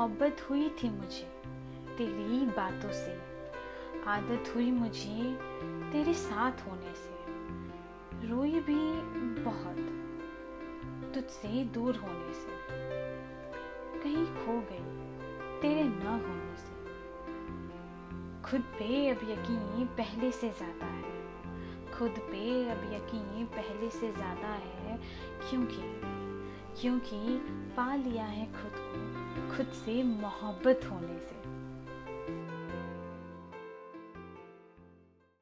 [0.00, 1.24] मोहब्बत हुई थी मुझे,
[1.96, 3.12] तेरी बातों से।
[4.06, 5.36] आदत हुई मुझे
[5.92, 8.78] तेरे साथ होने से। रोई भी
[9.42, 9.76] बहुत,
[11.14, 12.58] तुझसे दूर होने से।
[14.02, 14.86] कहीं खो गई,
[15.60, 16.74] तेरे न होने से।
[18.42, 21.18] खुद पे अब यकीन पहले से ज़्यादा है।
[21.98, 24.98] खुद पे अब यकीन पहले से ज़्यादा है,
[25.50, 25.82] क्योंकि
[26.80, 27.36] क्योंकि
[27.76, 29.19] पा लिया है खुद को।
[29.60, 31.49] खुद से मोहब्बत होने से।